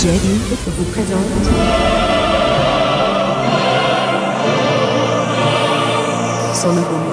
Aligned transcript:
Jerry 0.00 0.38
vous 0.76 0.84
présente. 0.84 1.18
Son 6.54 6.72
nouveau 6.72 7.07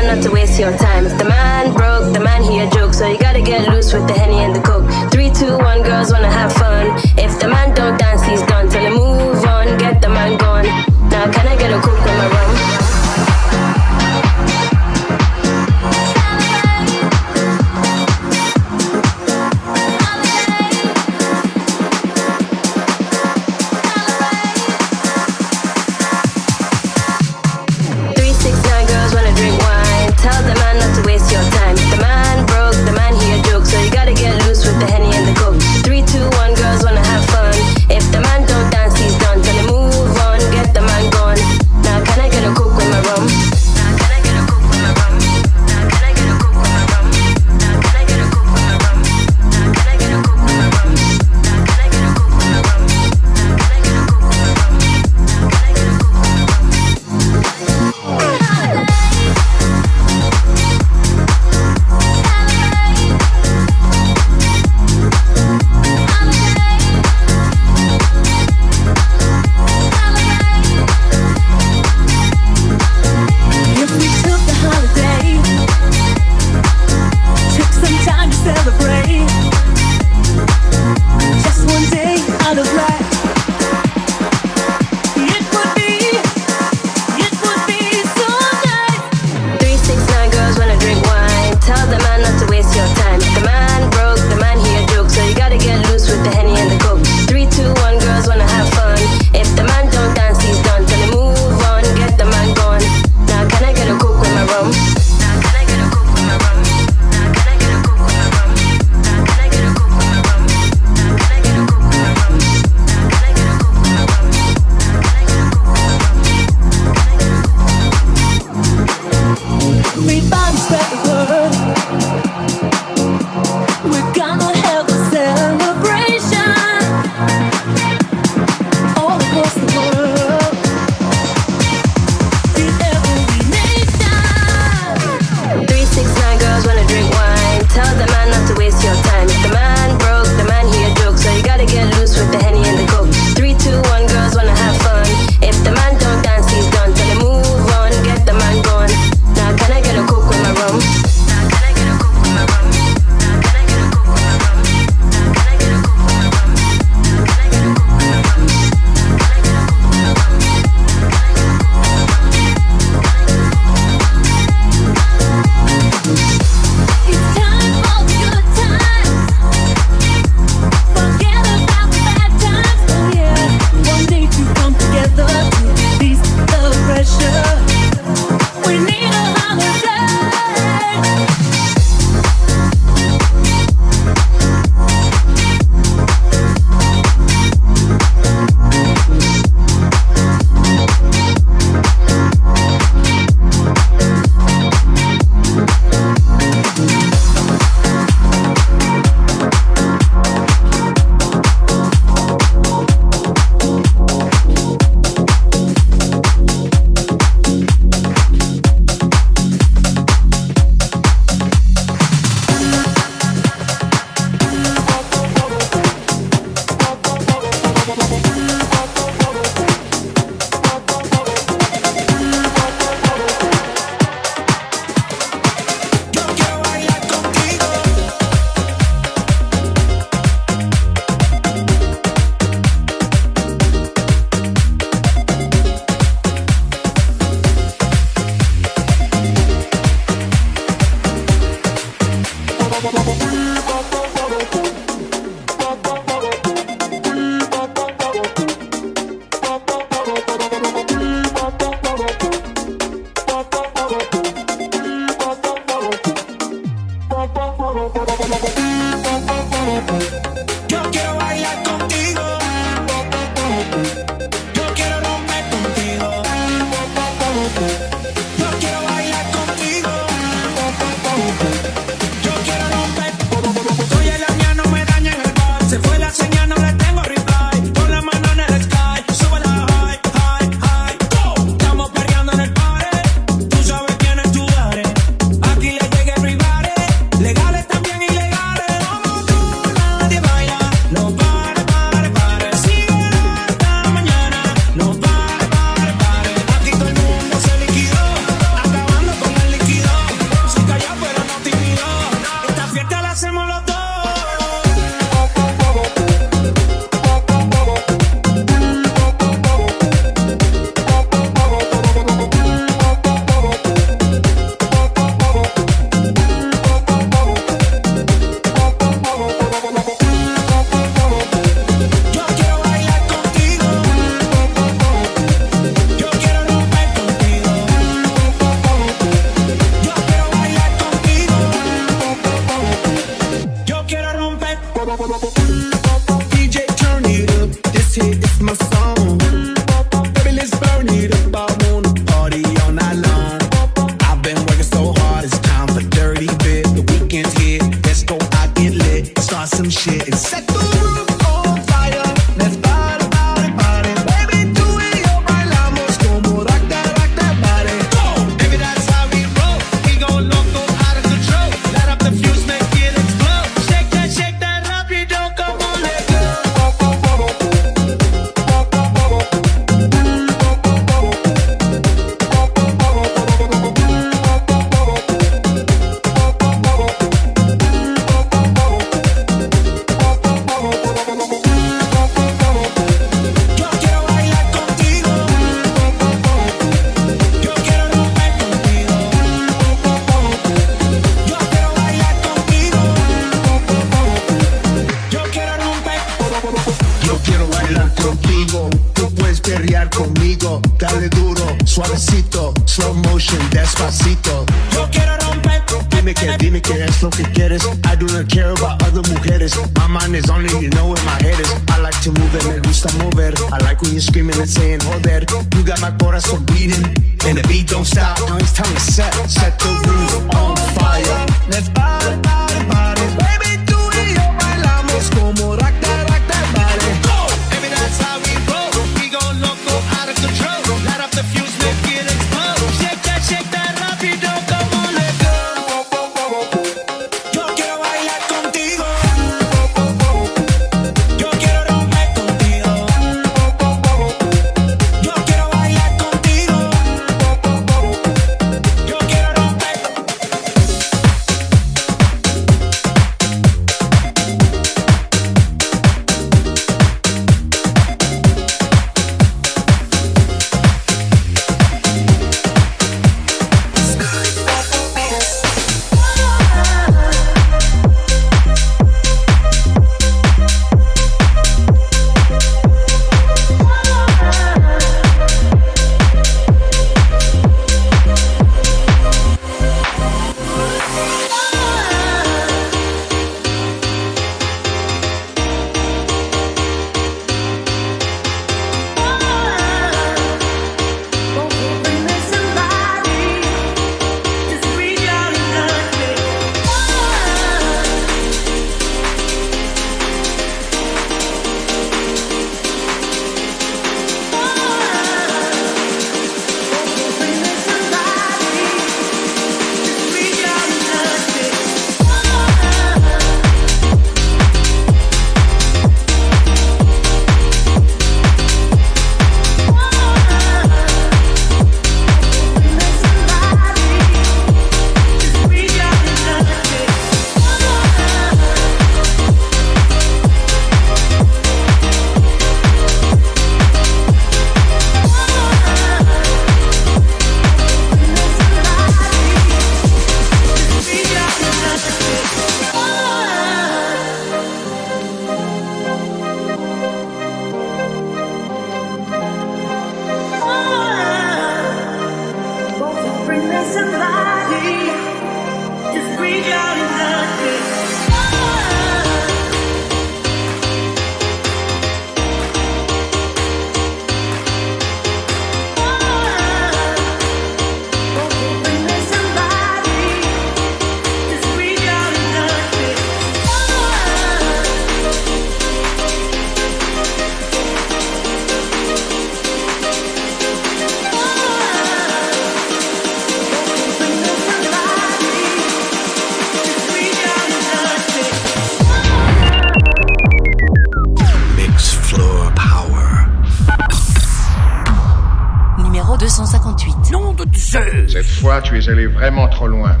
mais 598.87 598.93
elle 598.93 598.99
est 598.99 599.05
vraiment 599.05 599.47
trop 599.47 599.67
loin. 599.67 600.00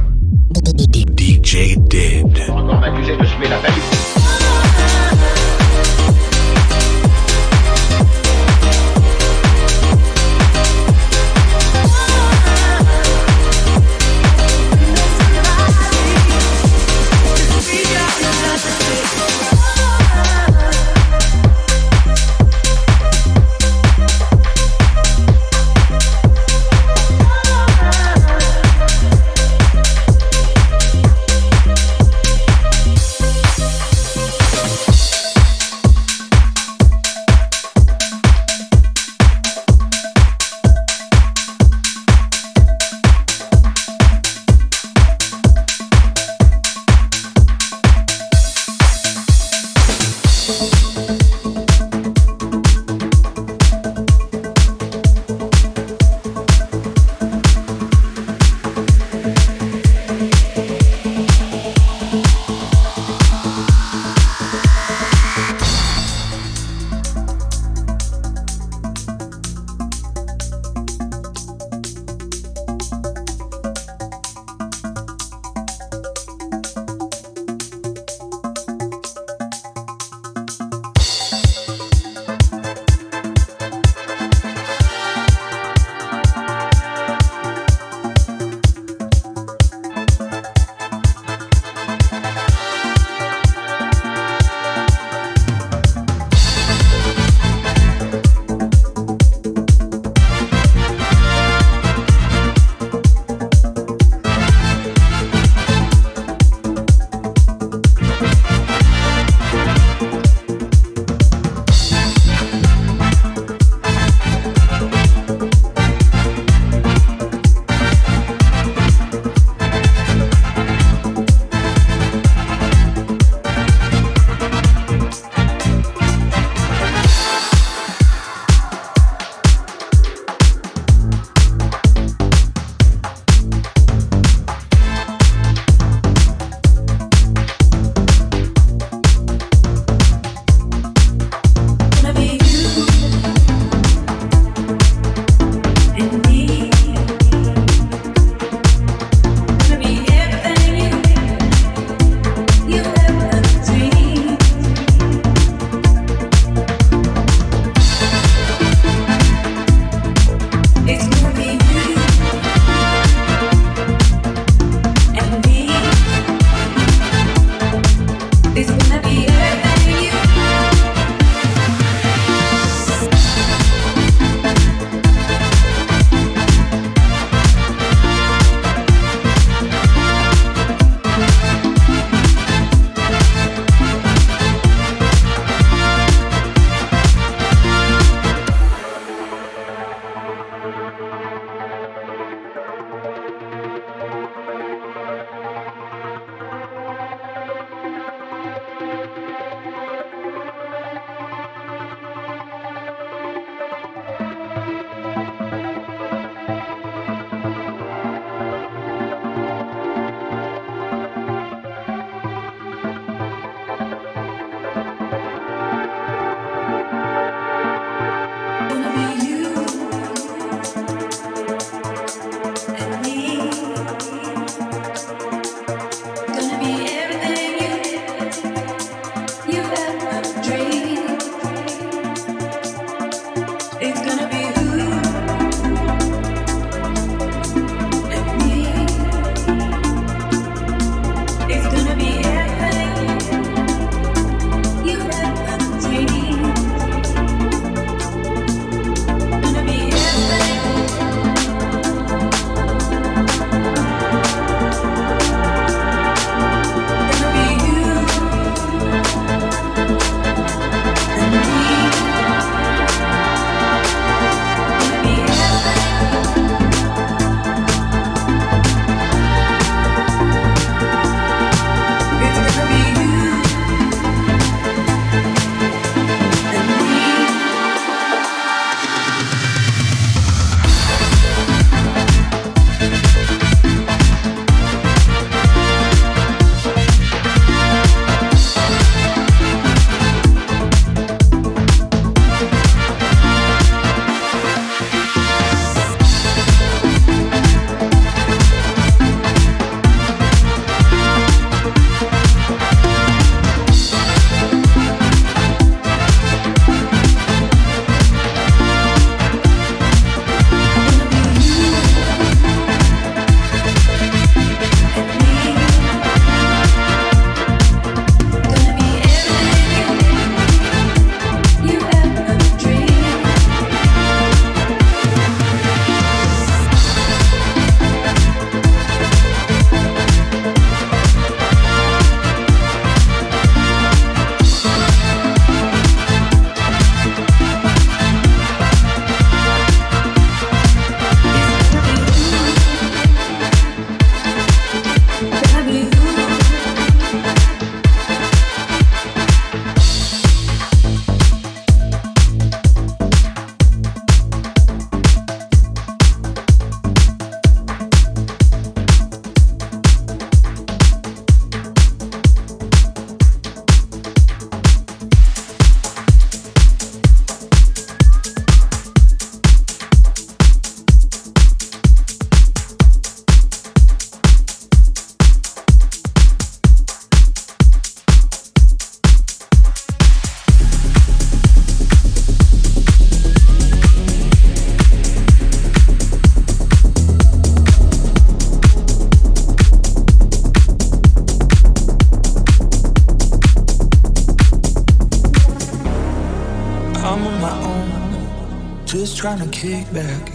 back. 399.93 400.30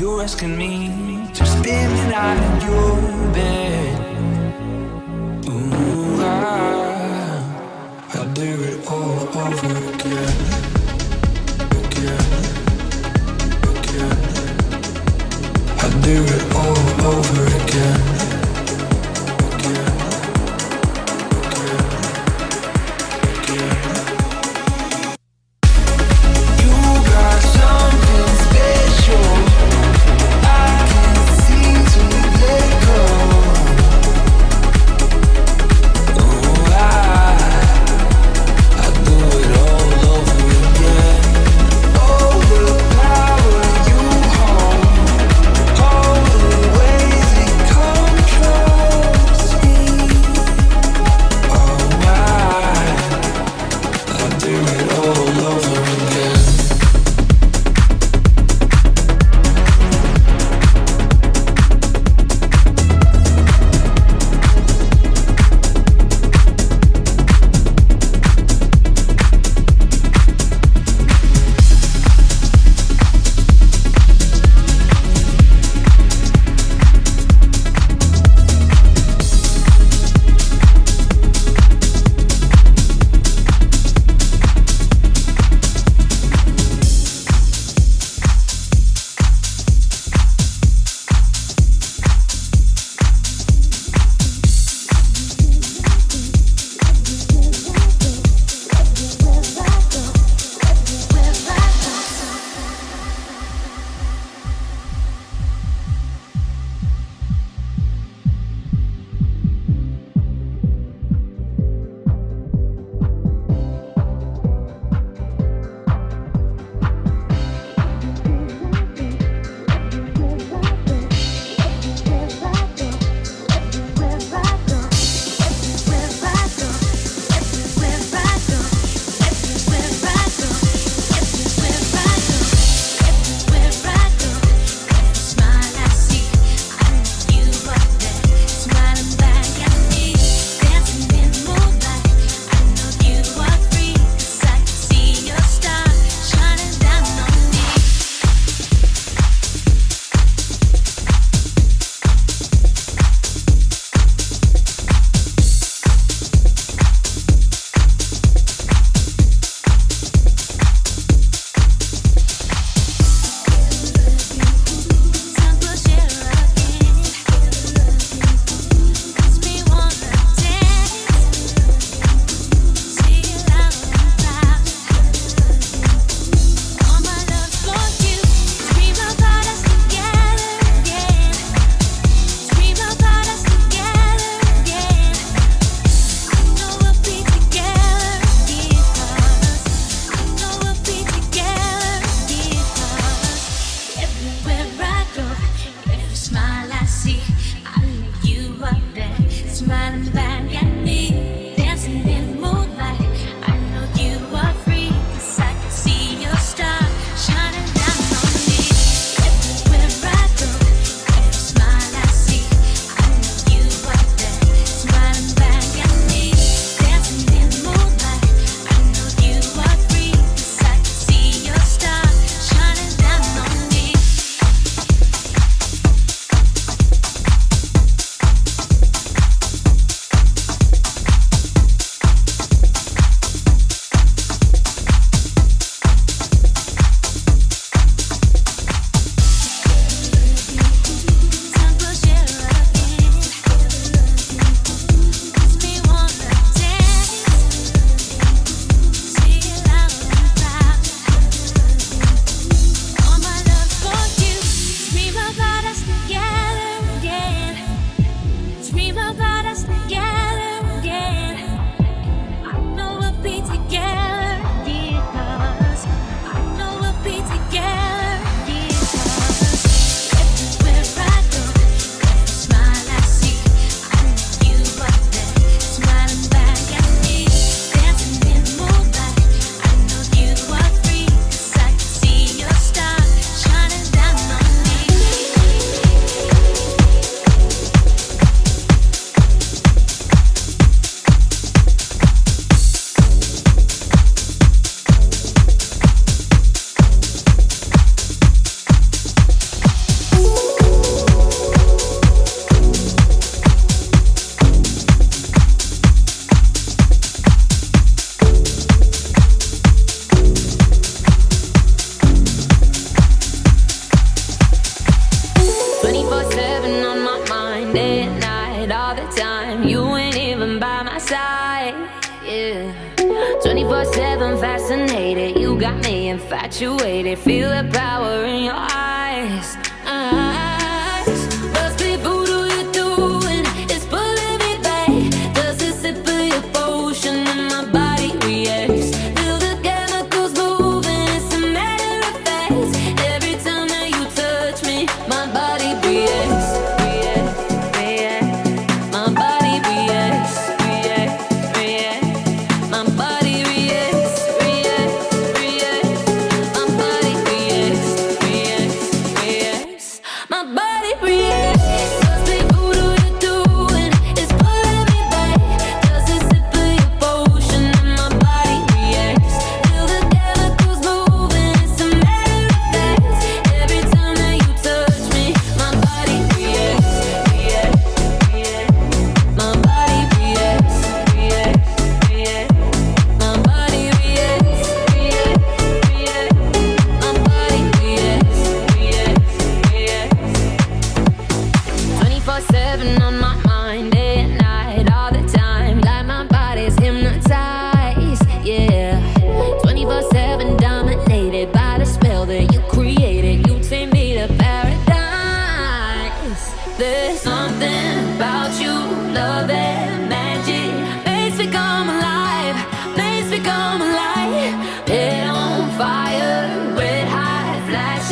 You're 0.00 0.22
asking 0.22 0.56
me 0.56 1.26
to 1.34 1.44
spend 1.44 1.92
the 1.98 2.08
night 2.08 2.40
in 2.40 2.70
your 2.70 3.34
bed. 3.34 3.59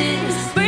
ashes. 0.00 0.67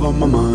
On 0.00 0.18
my 0.18 0.26
mind. 0.26 0.45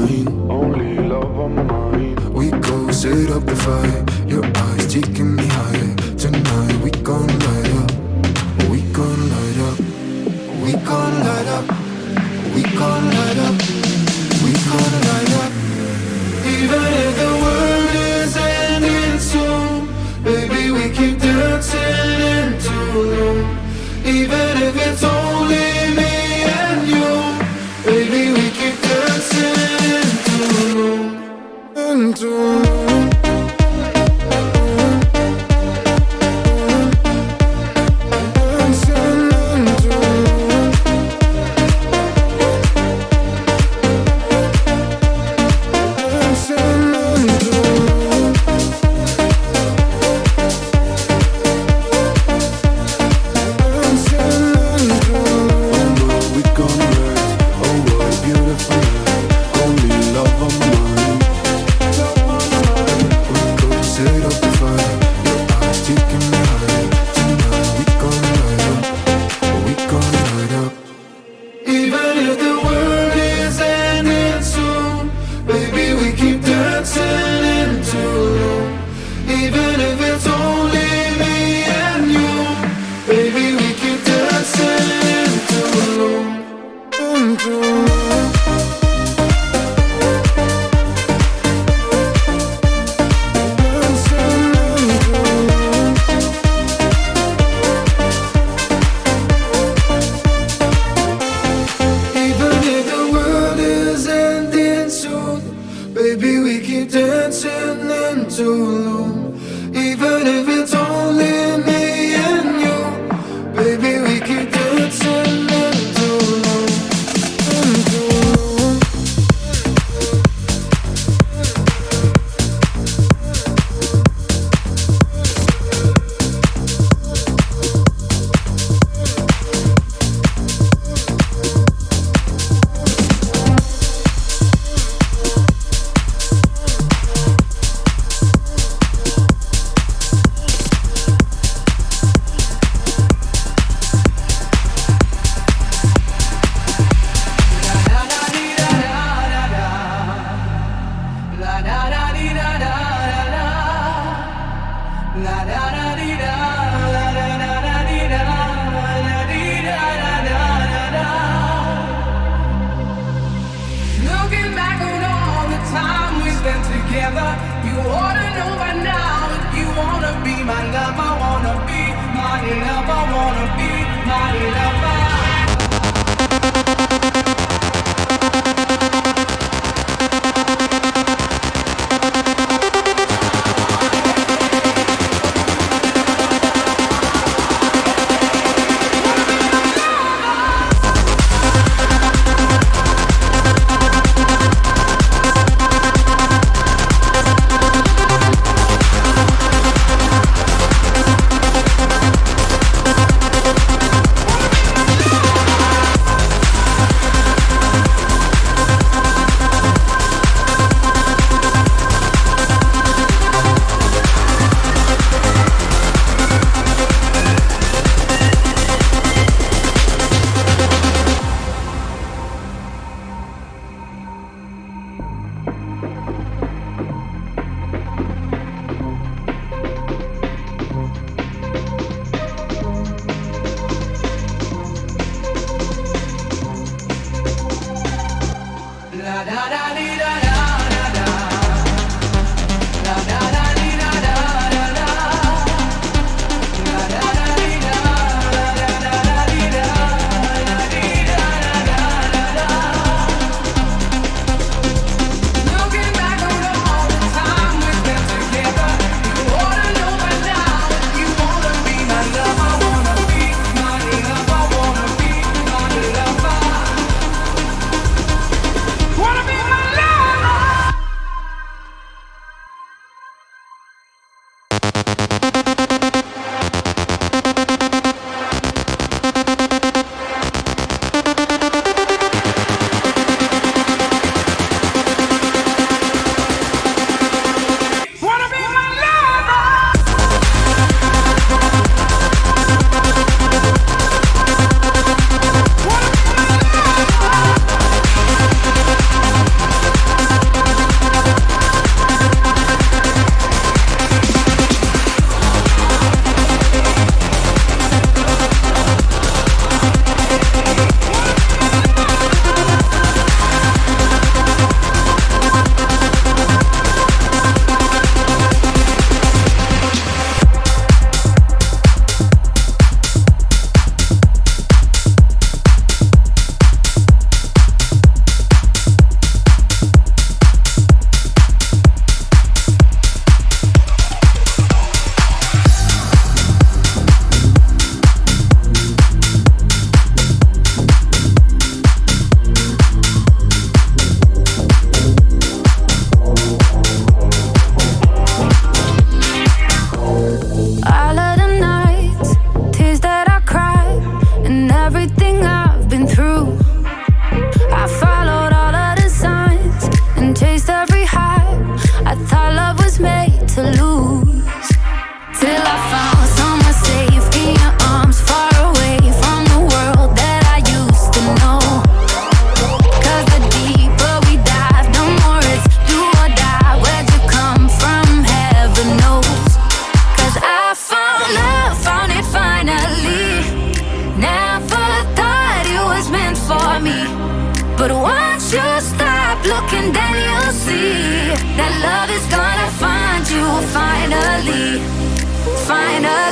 alone 108.51 109.20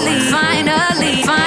Finally, 0.09 1.23
finally, 1.23 1.38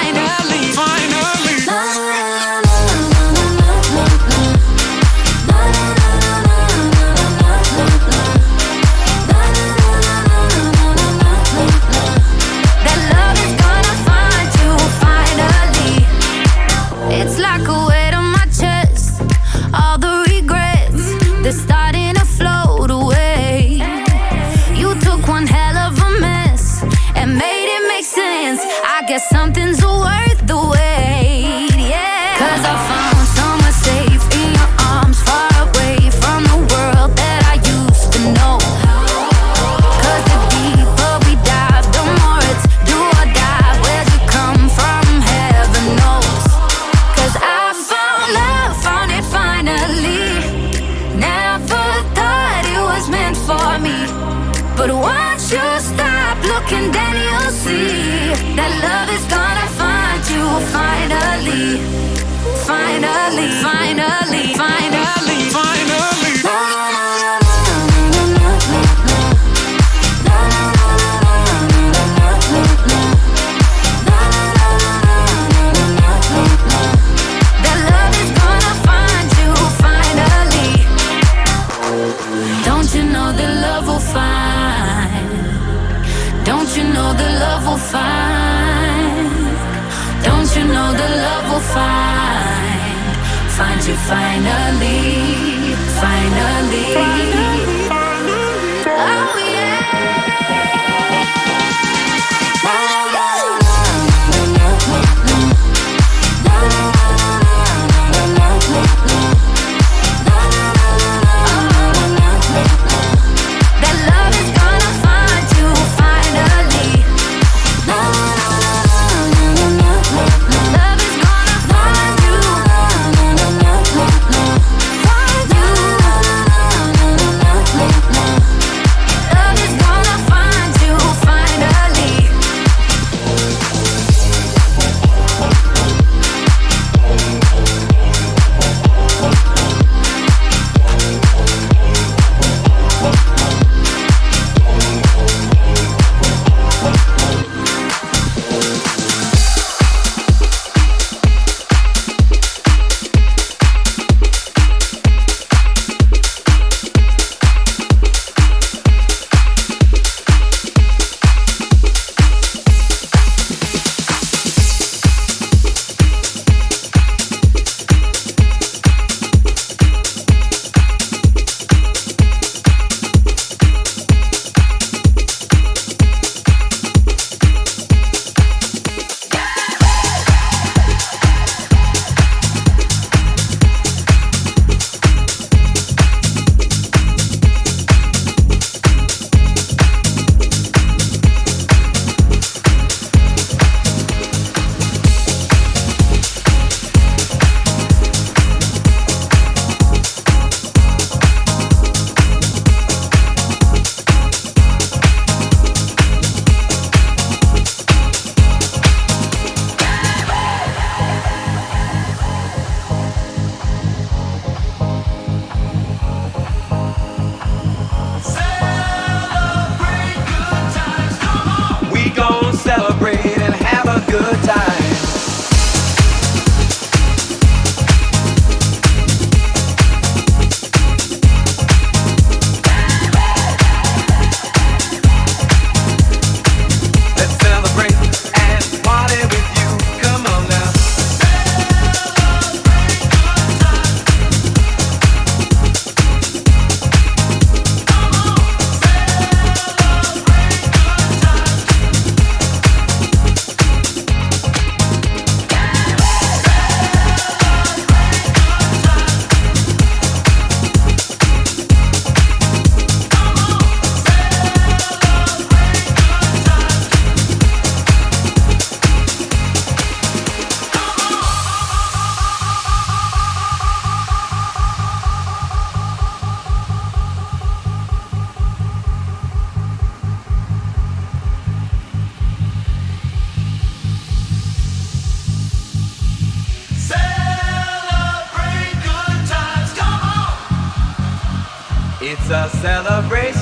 It's 292.15 292.29
a 292.29 292.47
celebration. 292.61 293.41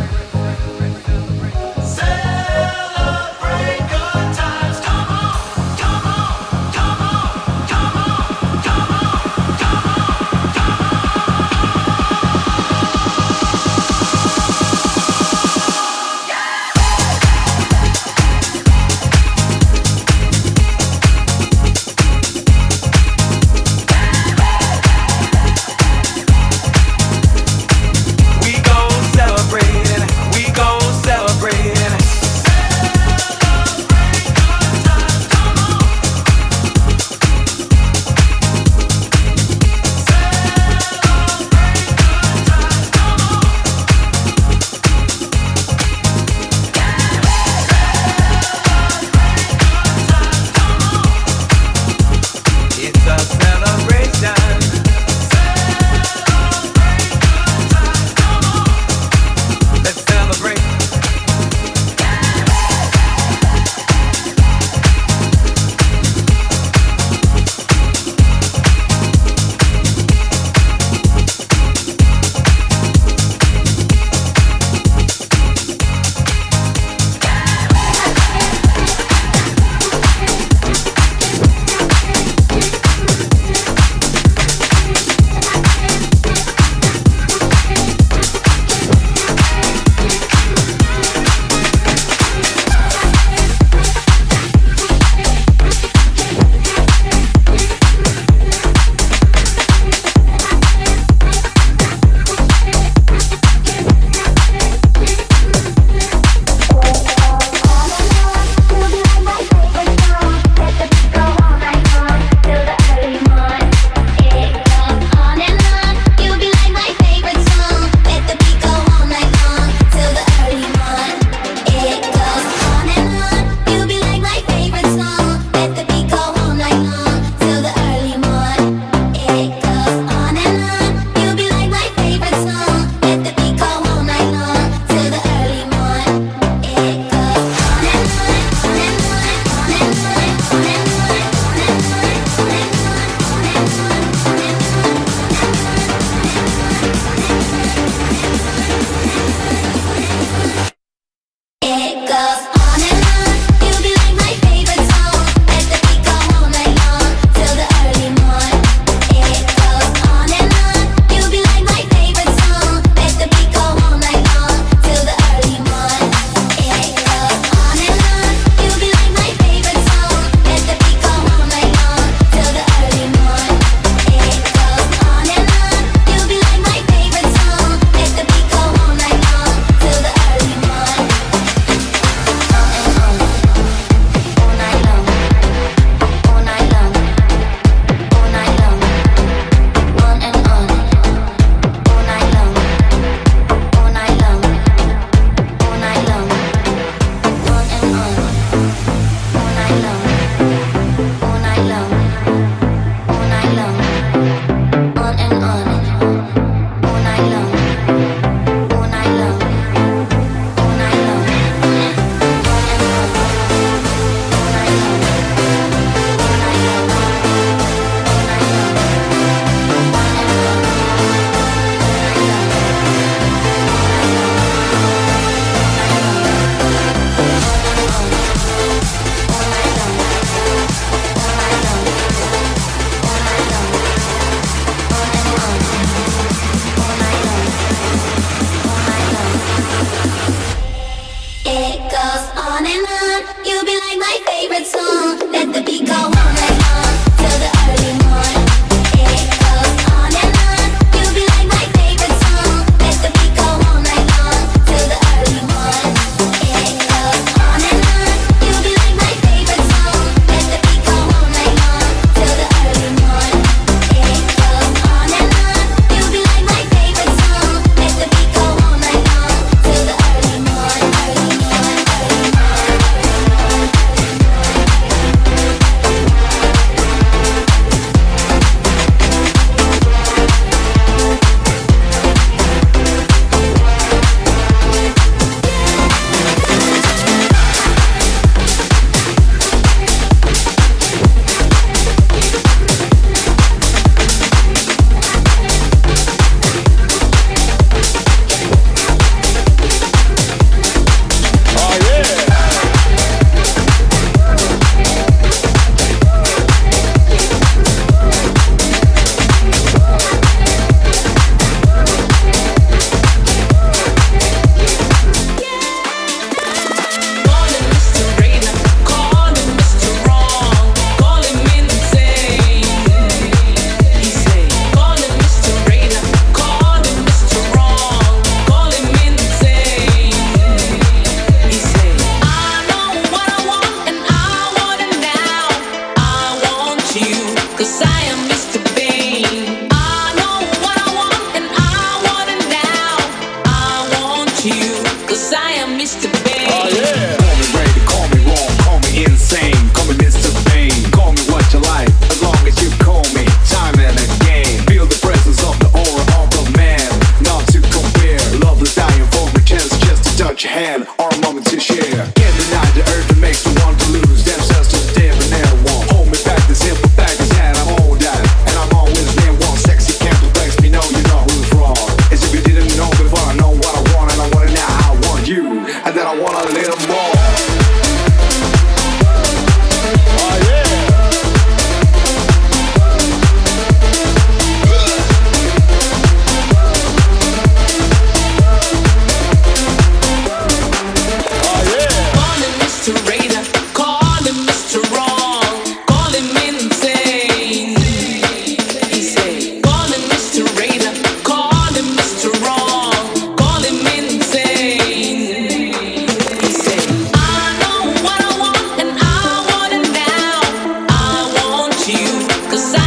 Cause 412.49 412.75
I 412.77 412.86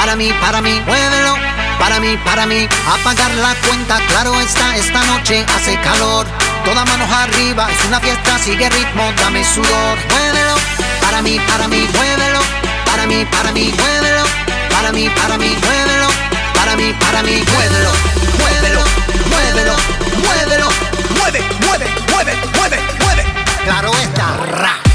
para 0.00 0.16
mí, 0.16 0.32
para 0.40 0.62
mí, 0.62 0.80
muévelo, 0.86 1.36
para 1.78 2.00
mí, 2.00 2.16
para 2.24 2.46
mí, 2.46 2.66
apagar 2.88 3.30
la 3.34 3.54
cuenta, 3.66 3.98
claro 4.08 4.32
está, 4.40 4.74
esta 4.74 5.04
noche 5.04 5.44
hace 5.54 5.78
calor, 5.82 6.26
toda 6.64 6.86
manos 6.86 7.10
arriba, 7.12 7.68
es 7.70 7.84
una 7.86 8.00
fiesta, 8.00 8.38
sigue 8.38 8.70
ritmo, 8.70 9.12
dame 9.18 9.44
sudor, 9.44 9.98
muévelo, 10.08 10.54
para 11.02 11.20
mí, 11.20 11.38
para 11.46 11.68
mí, 11.68 11.86
muévelo, 11.92 12.40
para 12.86 13.06
mí, 13.06 13.26
para 13.26 13.52
mí, 13.52 13.74
muévelo, 13.76 14.24
para 14.70 14.90
mí, 14.90 15.10
para 15.10 15.36
mí, 15.36 15.54
muévelo, 15.66 16.08
para 16.54 16.76
mí, 16.76 16.94
para 16.98 17.22
mí, 17.22 17.44
muévelo, 17.52 17.92
muévelo, 18.38 18.84
muévelo, 19.28 19.76
muévelo, 20.24 20.68
mueve, 21.18 21.44
mueve, 21.66 21.86
mueve, 22.08 22.36
mueve, 22.56 22.78
mueve, 23.04 23.24
claro 23.66 23.92
está, 23.92 24.36
ra. 24.46 24.89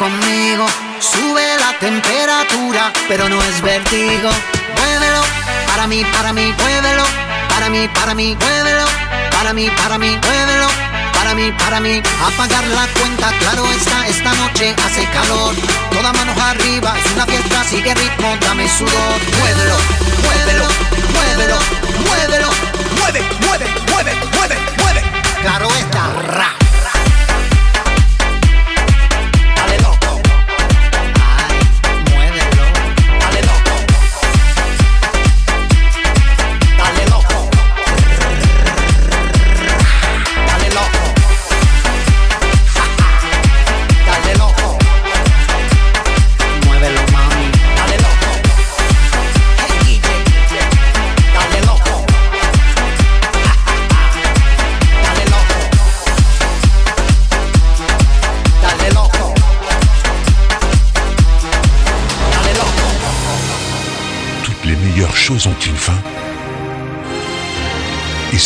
conmigo. 0.00 0.66
Sube 0.98 1.44
la 1.58 1.78
temperatura, 1.78 2.90
pero 3.06 3.28
no 3.28 3.40
es 3.42 3.60
vertigo. 3.60 4.30
Muévelo, 4.76 5.22
para 5.68 5.86
mí, 5.86 6.02
para 6.16 6.32
mí, 6.32 6.54
muévelo. 6.58 7.04
Para 7.50 7.68
mí, 7.68 7.86
para 7.88 8.14
mí, 8.14 8.34
muévelo. 8.40 8.86
Para 9.30 9.52
mí, 9.52 9.70
para 9.70 9.98
mí, 9.98 10.18
muévelo. 10.26 10.68
Para 11.12 11.34
mí, 11.34 11.52
para 11.52 11.80
mí, 11.80 12.02
apagar 12.28 12.66
la 12.68 12.86
cuenta, 12.98 13.30
claro 13.40 13.66
está, 13.72 14.06
esta 14.06 14.32
noche 14.36 14.74
hace 14.86 15.04
calor. 15.10 15.54
Toda 15.92 16.14
mano 16.14 16.32
arriba, 16.50 16.94
es 16.98 17.12
una 17.12 17.26
fiesta, 17.26 17.62
sigue 17.64 17.94
ritmo, 17.94 18.38
dame 18.40 18.66
sudor. 18.68 19.18
Muévelo, 19.38 19.76
muévelo, 20.24 20.66
muévelo, 21.12 21.58
muévelo. 22.08 22.48
Mueve, 22.98 23.22
mueve, 23.46 23.66
mueve, 23.92 24.14
mueve, 24.34 24.56
mueve. 24.78 25.02
Claro 25.42 25.68
está, 25.76 26.22
ra. 26.22 26.59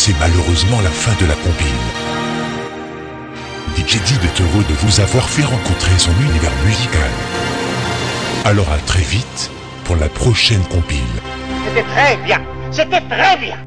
C'est 0.05 0.19
malheureusement 0.19 0.81
la 0.81 0.91
fin 0.91 1.13
de 1.19 1.25
la 1.27 1.33
compile. 1.33 1.65
DJ 3.75 3.99
Did 4.03 4.23
est 4.23 4.39
heureux 4.39 4.63
de 4.69 4.73
vous 4.75 4.99
avoir 4.99 5.27
fait 5.27 5.43
rencontrer 5.43 5.97
son 5.97 6.11
univers 6.21 6.51
musical. 6.63 7.09
Alors 8.43 8.71
à 8.71 8.77
très 8.85 9.01
vite 9.01 9.49
pour 9.83 9.95
la 9.95 10.07
prochaine 10.07 10.63
compile. 10.65 10.99
C'était 11.65 11.87
très 11.87 12.17
bien. 12.17 12.39
C'était 12.69 13.01
très 13.01 13.37
bien. 13.37 13.64